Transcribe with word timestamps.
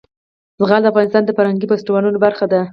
زغال 0.59 0.81
د 0.83 0.87
افغانستان 0.91 1.23
د 1.25 1.29
فرهنګي 1.37 1.67
فستیوالونو 1.69 2.17
برخه 2.25 2.45
ده. 2.51 2.61